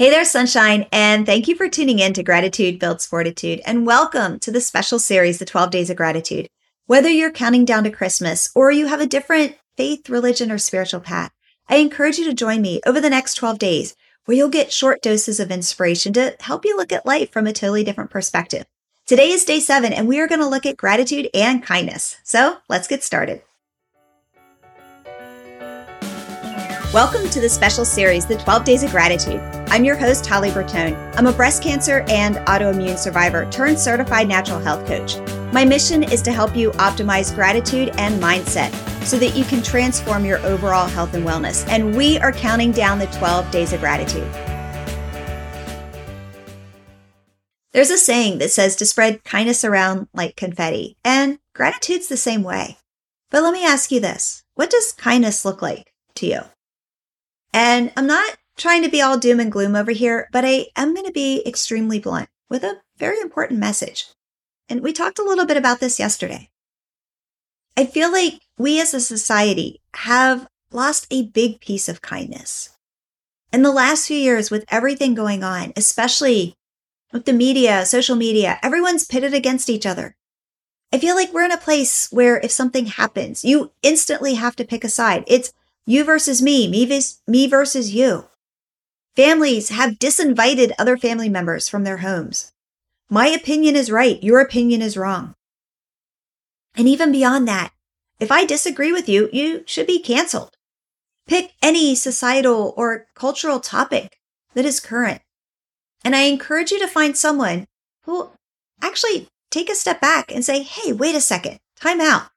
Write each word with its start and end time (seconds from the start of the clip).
Hey 0.00 0.08
there, 0.08 0.24
sunshine, 0.24 0.86
and 0.92 1.26
thank 1.26 1.46
you 1.46 1.54
for 1.54 1.68
tuning 1.68 1.98
in 1.98 2.14
to 2.14 2.22
Gratitude 2.22 2.78
Builds 2.78 3.04
Fortitude, 3.04 3.60
and 3.66 3.86
welcome 3.86 4.38
to 4.38 4.50
the 4.50 4.58
special 4.58 4.98
series, 4.98 5.38
The 5.38 5.44
12 5.44 5.70
Days 5.70 5.90
of 5.90 5.98
Gratitude. 5.98 6.48
Whether 6.86 7.10
you're 7.10 7.30
counting 7.30 7.66
down 7.66 7.84
to 7.84 7.90
Christmas 7.90 8.50
or 8.54 8.70
you 8.70 8.86
have 8.86 9.02
a 9.02 9.06
different 9.06 9.58
faith, 9.76 10.08
religion, 10.08 10.50
or 10.50 10.56
spiritual 10.56 11.00
path, 11.00 11.32
I 11.68 11.76
encourage 11.76 12.16
you 12.16 12.24
to 12.24 12.32
join 12.32 12.62
me 12.62 12.80
over 12.86 12.98
the 12.98 13.10
next 13.10 13.34
12 13.34 13.58
days 13.58 13.94
where 14.24 14.34
you'll 14.34 14.48
get 14.48 14.72
short 14.72 15.02
doses 15.02 15.38
of 15.38 15.50
inspiration 15.50 16.14
to 16.14 16.34
help 16.40 16.64
you 16.64 16.78
look 16.78 16.92
at 16.92 17.04
life 17.04 17.30
from 17.30 17.46
a 17.46 17.52
totally 17.52 17.84
different 17.84 18.08
perspective. 18.08 18.64
Today 19.06 19.28
is 19.28 19.44
day 19.44 19.60
seven, 19.60 19.92
and 19.92 20.08
we 20.08 20.18
are 20.18 20.28
going 20.28 20.40
to 20.40 20.48
look 20.48 20.64
at 20.64 20.78
gratitude 20.78 21.28
and 21.34 21.62
kindness. 21.62 22.16
So 22.24 22.56
let's 22.70 22.88
get 22.88 23.04
started. 23.04 23.42
Welcome 26.94 27.28
to 27.28 27.40
the 27.40 27.50
special 27.50 27.84
series, 27.84 28.24
The 28.24 28.38
12 28.38 28.64
Days 28.64 28.82
of 28.82 28.92
Gratitude. 28.92 29.59
I'm 29.72 29.84
your 29.84 29.96
host, 29.96 30.26
Holly 30.26 30.50
Bertone. 30.50 30.96
I'm 31.16 31.28
a 31.28 31.32
breast 31.32 31.62
cancer 31.62 32.04
and 32.08 32.34
autoimmune 32.48 32.98
survivor 32.98 33.48
turned 33.52 33.78
certified 33.78 34.26
natural 34.26 34.58
health 34.58 34.84
coach. 34.84 35.16
My 35.52 35.64
mission 35.64 36.02
is 36.02 36.22
to 36.22 36.32
help 36.32 36.56
you 36.56 36.72
optimize 36.72 37.32
gratitude 37.32 37.90
and 37.96 38.20
mindset 38.20 38.74
so 39.04 39.16
that 39.18 39.36
you 39.36 39.44
can 39.44 39.62
transform 39.62 40.24
your 40.24 40.38
overall 40.38 40.88
health 40.88 41.14
and 41.14 41.24
wellness. 41.24 41.64
And 41.68 41.96
we 41.96 42.18
are 42.18 42.32
counting 42.32 42.72
down 42.72 42.98
the 42.98 43.06
12 43.06 43.48
days 43.52 43.72
of 43.72 43.78
gratitude. 43.78 44.28
There's 47.70 47.90
a 47.90 47.96
saying 47.96 48.38
that 48.38 48.50
says 48.50 48.74
to 48.74 48.86
spread 48.86 49.22
kindness 49.22 49.64
around 49.64 50.08
like 50.12 50.34
confetti, 50.34 50.96
and 51.04 51.38
gratitude's 51.54 52.08
the 52.08 52.16
same 52.16 52.42
way. 52.42 52.76
But 53.30 53.44
let 53.44 53.52
me 53.52 53.64
ask 53.64 53.92
you 53.92 54.00
this 54.00 54.42
what 54.56 54.68
does 54.68 54.90
kindness 54.90 55.44
look 55.44 55.62
like 55.62 55.92
to 56.16 56.26
you? 56.26 56.40
And 57.52 57.92
I'm 57.96 58.08
not 58.08 58.36
trying 58.60 58.82
to 58.82 58.90
be 58.90 59.00
all 59.00 59.18
doom 59.18 59.40
and 59.40 59.50
gloom 59.50 59.74
over 59.74 59.90
here, 59.90 60.28
but 60.30 60.44
I 60.44 60.66
am 60.76 60.94
going 60.94 61.06
to 61.06 61.12
be 61.12 61.42
extremely 61.46 61.98
blunt 61.98 62.28
with 62.48 62.62
a 62.62 62.80
very 62.98 63.18
important 63.20 63.58
message. 63.58 64.06
And 64.68 64.82
we 64.82 64.92
talked 64.92 65.18
a 65.18 65.24
little 65.24 65.46
bit 65.46 65.56
about 65.56 65.80
this 65.80 65.98
yesterday. 65.98 66.50
I 67.76 67.86
feel 67.86 68.12
like 68.12 68.40
we 68.58 68.80
as 68.80 68.92
a 68.92 69.00
society 69.00 69.80
have 69.94 70.46
lost 70.70 71.06
a 71.10 71.26
big 71.26 71.60
piece 71.60 71.88
of 71.88 72.02
kindness. 72.02 72.76
In 73.52 73.62
the 73.62 73.72
last 73.72 74.06
few 74.06 74.16
years, 74.16 74.50
with 74.50 74.64
everything 74.68 75.14
going 75.14 75.42
on, 75.42 75.72
especially 75.74 76.54
with 77.12 77.24
the 77.24 77.32
media, 77.32 77.84
social 77.86 78.14
media, 78.14 78.58
everyone's 78.62 79.06
pitted 79.06 79.34
against 79.34 79.70
each 79.70 79.86
other. 79.86 80.16
I 80.92 80.98
feel 80.98 81.16
like 81.16 81.32
we're 81.32 81.44
in 81.44 81.52
a 81.52 81.56
place 81.56 82.08
where 82.10 82.38
if 82.38 82.50
something 82.50 82.86
happens, 82.86 83.44
you 83.44 83.72
instantly 83.82 84.34
have 84.34 84.54
to 84.56 84.64
pick 84.64 84.84
a 84.84 84.88
side. 84.88 85.24
It's 85.26 85.52
you 85.86 86.04
versus 86.04 86.42
me, 86.42 86.68
me, 86.68 86.84
vis- 86.84 87.20
me 87.26 87.48
versus 87.48 87.94
you. 87.94 88.29
Families 89.16 89.70
have 89.70 89.98
disinvited 89.98 90.72
other 90.78 90.96
family 90.96 91.28
members 91.28 91.68
from 91.68 91.84
their 91.84 91.98
homes. 91.98 92.52
My 93.08 93.26
opinion 93.26 93.74
is 93.74 93.90
right. 93.90 94.22
Your 94.22 94.40
opinion 94.40 94.82
is 94.82 94.96
wrong. 94.96 95.34
And 96.76 96.86
even 96.86 97.10
beyond 97.10 97.48
that, 97.48 97.72
if 98.20 98.30
I 98.30 98.44
disagree 98.44 98.92
with 98.92 99.08
you, 99.08 99.28
you 99.32 99.64
should 99.66 99.86
be 99.86 99.98
canceled. 99.98 100.56
Pick 101.26 101.52
any 101.60 101.94
societal 101.94 102.72
or 102.76 103.06
cultural 103.14 103.58
topic 103.58 104.18
that 104.54 104.64
is 104.64 104.78
current. 104.78 105.22
And 106.04 106.14
I 106.14 106.22
encourage 106.22 106.70
you 106.70 106.78
to 106.78 106.88
find 106.88 107.16
someone 107.16 107.66
who 108.04 108.30
actually 108.80 109.28
take 109.50 109.68
a 109.68 109.74
step 109.74 110.00
back 110.00 110.32
and 110.32 110.44
say, 110.44 110.62
Hey, 110.62 110.92
wait 110.92 111.14
a 111.14 111.20
second, 111.20 111.58
time 111.76 112.00
out. 112.00 112.28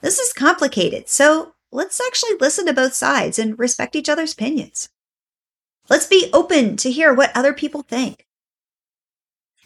This 0.00 0.18
is 0.18 0.32
complicated. 0.32 1.08
So 1.08 1.54
let's 1.70 2.00
actually 2.00 2.36
listen 2.40 2.66
to 2.66 2.74
both 2.74 2.94
sides 2.94 3.38
and 3.38 3.58
respect 3.58 3.94
each 3.94 4.08
other's 4.08 4.32
opinions. 4.32 4.88
Let's 5.88 6.06
be 6.06 6.30
open 6.32 6.76
to 6.78 6.90
hear 6.90 7.12
what 7.12 7.36
other 7.36 7.52
people 7.52 7.82
think. 7.82 8.26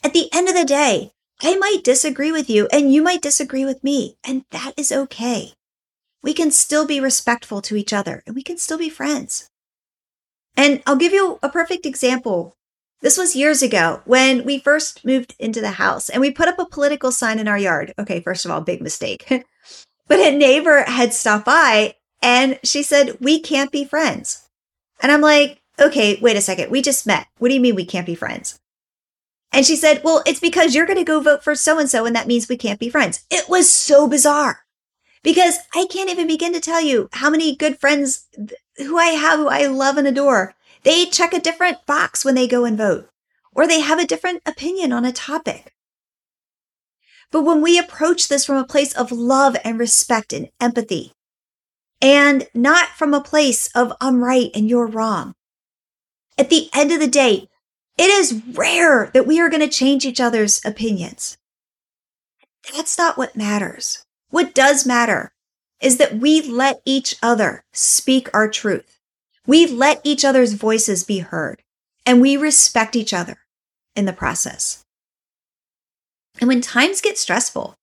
At 0.02 0.12
the 0.12 0.28
end 0.32 0.48
of 0.48 0.54
the 0.54 0.64
day, 0.64 1.12
I 1.42 1.56
might 1.56 1.84
disagree 1.84 2.32
with 2.32 2.48
you 2.48 2.68
and 2.72 2.92
you 2.92 3.02
might 3.02 3.20
disagree 3.20 3.64
with 3.64 3.84
me, 3.84 4.16
and 4.24 4.44
that 4.50 4.72
is 4.76 4.90
okay. 4.90 5.52
We 6.22 6.32
can 6.32 6.50
still 6.50 6.86
be 6.86 7.00
respectful 7.00 7.60
to 7.62 7.76
each 7.76 7.92
other 7.92 8.22
and 8.26 8.34
we 8.34 8.42
can 8.42 8.56
still 8.56 8.78
be 8.78 8.88
friends. 8.88 9.48
And 10.56 10.82
I'll 10.86 10.96
give 10.96 11.12
you 11.12 11.38
a 11.42 11.48
perfect 11.48 11.84
example. 11.84 12.56
This 13.02 13.18
was 13.18 13.36
years 13.36 13.62
ago 13.62 14.00
when 14.06 14.44
we 14.44 14.58
first 14.58 15.04
moved 15.04 15.34
into 15.38 15.60
the 15.60 15.72
house 15.72 16.08
and 16.08 16.20
we 16.20 16.30
put 16.30 16.48
up 16.48 16.58
a 16.58 16.64
political 16.64 17.12
sign 17.12 17.38
in 17.38 17.46
our 17.46 17.58
yard. 17.58 17.92
Okay, 17.98 18.20
first 18.20 18.44
of 18.44 18.50
all, 18.50 18.62
big 18.62 18.80
mistake. 18.80 19.26
but 20.08 20.18
a 20.18 20.36
neighbor 20.36 20.82
had 20.84 21.12
stopped 21.12 21.44
by 21.44 21.94
and 22.22 22.58
she 22.64 22.82
said, 22.82 23.18
We 23.20 23.38
can't 23.38 23.70
be 23.70 23.84
friends. 23.84 24.48
And 25.02 25.12
I'm 25.12 25.20
like, 25.20 25.60
Okay, 25.80 26.18
wait 26.20 26.36
a 26.36 26.40
second. 26.40 26.70
We 26.70 26.80
just 26.80 27.06
met. 27.06 27.26
What 27.38 27.48
do 27.48 27.54
you 27.54 27.60
mean 27.60 27.74
we 27.74 27.84
can't 27.84 28.06
be 28.06 28.14
friends? 28.14 28.58
And 29.52 29.64
she 29.64 29.76
said, 29.76 30.02
Well, 30.02 30.22
it's 30.26 30.40
because 30.40 30.74
you're 30.74 30.86
going 30.86 30.98
to 30.98 31.04
go 31.04 31.20
vote 31.20 31.44
for 31.44 31.54
so 31.54 31.78
and 31.78 31.88
so, 31.88 32.06
and 32.06 32.16
that 32.16 32.26
means 32.26 32.48
we 32.48 32.56
can't 32.56 32.80
be 32.80 32.90
friends. 32.90 33.24
It 33.30 33.48
was 33.48 33.70
so 33.70 34.08
bizarre 34.08 34.60
because 35.22 35.58
I 35.74 35.86
can't 35.90 36.10
even 36.10 36.26
begin 36.26 36.52
to 36.52 36.60
tell 36.60 36.80
you 36.80 37.08
how 37.12 37.30
many 37.30 37.56
good 37.56 37.78
friends 37.78 38.26
who 38.78 38.98
I 38.98 39.06
have, 39.06 39.38
who 39.38 39.48
I 39.48 39.66
love 39.66 39.96
and 39.96 40.06
adore. 40.06 40.54
They 40.82 41.06
check 41.06 41.32
a 41.32 41.40
different 41.40 41.84
box 41.86 42.24
when 42.24 42.34
they 42.34 42.46
go 42.46 42.64
and 42.64 42.78
vote, 42.78 43.08
or 43.52 43.66
they 43.66 43.80
have 43.80 43.98
a 43.98 44.06
different 44.06 44.42
opinion 44.46 44.92
on 44.92 45.04
a 45.04 45.12
topic. 45.12 45.74
But 47.32 47.42
when 47.42 47.60
we 47.60 47.78
approach 47.78 48.28
this 48.28 48.44
from 48.46 48.56
a 48.56 48.64
place 48.64 48.94
of 48.94 49.10
love 49.10 49.56
and 49.64 49.78
respect 49.78 50.32
and 50.32 50.48
empathy, 50.60 51.12
and 52.00 52.46
not 52.54 52.90
from 52.90 53.14
a 53.14 53.20
place 53.20 53.68
of 53.74 53.92
I'm 54.00 54.22
right 54.22 54.50
and 54.54 54.68
you're 54.68 54.86
wrong. 54.86 55.34
At 56.38 56.50
the 56.50 56.68
end 56.74 56.92
of 56.92 57.00
the 57.00 57.08
day, 57.08 57.48
it 57.96 58.10
is 58.10 58.42
rare 58.52 59.10
that 59.14 59.26
we 59.26 59.40
are 59.40 59.48
going 59.48 59.62
to 59.62 59.68
change 59.68 60.04
each 60.04 60.20
other's 60.20 60.60
opinions. 60.64 61.38
That's 62.74 62.98
not 62.98 63.16
what 63.16 63.36
matters. 63.36 64.04
What 64.30 64.54
does 64.54 64.86
matter 64.86 65.32
is 65.80 65.98
that 65.98 66.16
we 66.16 66.42
let 66.42 66.80
each 66.84 67.16
other 67.22 67.64
speak 67.72 68.28
our 68.34 68.48
truth. 68.48 68.98
We 69.46 69.66
let 69.66 70.00
each 70.04 70.24
other's 70.24 70.54
voices 70.54 71.04
be 71.04 71.20
heard 71.20 71.62
and 72.04 72.20
we 72.20 72.36
respect 72.36 72.96
each 72.96 73.14
other 73.14 73.38
in 73.94 74.04
the 74.04 74.12
process. 74.12 74.84
And 76.40 76.48
when 76.48 76.60
times 76.60 77.00
get 77.00 77.18
stressful, 77.18 77.76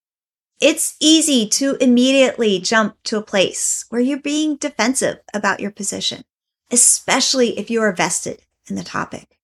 it's 0.62 0.96
easy 1.00 1.48
to 1.50 1.76
immediately 1.82 2.60
jump 2.60 2.96
to 3.06 3.18
a 3.18 3.24
place 3.24 3.86
where 3.90 4.02
you're 4.02 4.20
being 4.20 4.58
defensive 4.58 5.18
about 5.34 5.60
your 5.60 5.72
position, 5.72 6.24
especially 6.74 7.60
if 7.60 7.70
you 7.70 7.82
are 7.82 7.94
vested 7.94 8.42
in 8.68 8.76
the 8.76 8.84
topic. 8.84 9.38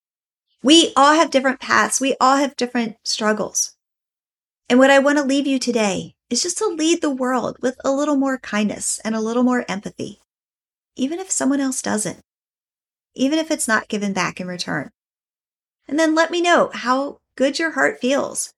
We 0.63 0.91
all 0.97 1.13
have 1.13 1.29
different 1.29 1.59
paths. 1.59 2.01
We 2.01 2.15
all 2.19 2.37
have 2.37 2.55
different 2.55 2.97
struggles. 3.03 3.75
And 4.67 4.79
what 4.79 4.89
I 4.89 4.97
want 4.97 5.19
to 5.19 5.23
leave 5.23 5.45
you 5.45 5.59
today 5.59 6.15
is 6.31 6.41
just 6.41 6.57
to 6.57 6.65
lead 6.65 7.01
the 7.01 7.09
world 7.11 7.57
with 7.61 7.77
a 7.85 7.91
little 7.91 8.15
more 8.15 8.39
kindness 8.39 8.99
and 9.05 9.15
a 9.15 9.21
little 9.21 9.43
more 9.43 9.63
empathy, 9.69 10.19
even 10.95 11.19
if 11.19 11.29
someone 11.29 11.61
else 11.61 11.83
doesn't, 11.83 12.21
even 13.13 13.37
if 13.37 13.51
it's 13.51 13.67
not 13.67 13.87
given 13.87 14.11
back 14.11 14.41
in 14.41 14.47
return. 14.47 14.89
And 15.87 15.99
then 15.99 16.15
let 16.15 16.31
me 16.31 16.41
know 16.41 16.71
how 16.73 17.19
good 17.35 17.59
your 17.59 17.71
heart 17.71 17.99
feels 18.01 18.53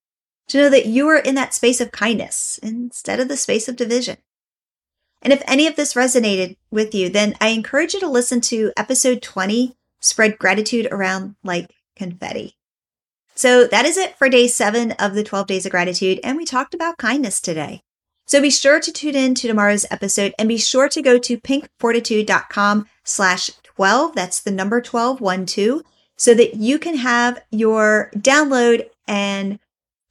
to 0.48 0.58
know 0.58 0.70
that 0.70 0.86
you 0.86 1.08
are 1.10 1.18
in 1.18 1.36
that 1.36 1.54
space 1.54 1.82
of 1.82 1.92
kindness 1.92 2.58
instead 2.64 3.20
of 3.20 3.28
the 3.28 3.38
space 3.38 3.68
of 3.68 3.76
division. 3.76 4.18
And 5.22 5.32
if 5.32 5.44
any 5.48 5.68
of 5.68 5.76
this 5.76 5.94
resonated 5.94 6.58
with 6.72 6.96
you, 6.96 7.10
then 7.10 7.36
I 7.40 7.50
encourage 7.50 7.94
you 7.94 8.00
to 8.00 8.10
listen 8.10 8.42
to 8.42 8.72
episode 8.76 9.22
20, 9.22 9.76
Spread 10.00 10.38
Gratitude 10.40 10.88
Around 10.92 11.36
Like 11.44 11.74
Confetti. 11.96 12.56
So 13.36 13.66
that 13.68 13.86
is 13.86 13.98
it 13.98 14.18
for 14.18 14.30
day 14.30 14.48
seven 14.48 14.92
of 14.94 15.14
the 15.14 15.24
12 15.24 15.48
Days 15.48 15.66
of 15.66 15.72
Gratitude. 15.72 16.20
And 16.24 16.38
we 16.38 16.46
talked 16.46 16.74
about 16.74 16.98
kindness 16.98 17.40
today. 17.40 17.82
So 18.26 18.42
be 18.42 18.50
sure 18.50 18.80
to 18.80 18.92
tune 18.92 19.16
in 19.16 19.36
to 19.36 19.48
tomorrow's 19.48 19.86
episode 19.92 20.34
and 20.40 20.48
be 20.48 20.58
sure 20.58 20.90
to 20.90 21.02
go 21.02 21.18
to 21.18 21.40
pinkfortitude.com 21.40 22.88
slash 23.04 23.52
12. 23.64 24.16
That's 24.16 24.40
the 24.40 24.52
number 24.52 24.82
12, 24.82 25.22
1, 25.22 25.46
2, 25.46 25.84
so 26.18 26.34
that 26.34 26.56
you 26.56 26.80
can 26.80 26.98
have 26.98 27.42
your 27.52 28.12
download 28.16 28.88
and 29.08 29.60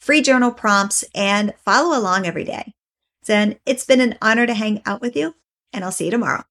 free 0.00 0.22
journal 0.22 0.50
prompts, 0.50 1.04
and 1.14 1.54
follow 1.64 1.96
along 1.96 2.26
every 2.26 2.44
day. 2.44 2.72
Then 3.26 3.58
it's 3.66 3.84
been 3.84 4.00
an 4.00 4.16
honor 4.22 4.46
to 4.46 4.54
hang 4.54 4.82
out 4.86 5.00
with 5.00 5.16
you, 5.16 5.34
and 5.72 5.84
I'll 5.84 5.92
see 5.92 6.06
you 6.06 6.10
tomorrow. 6.10 6.44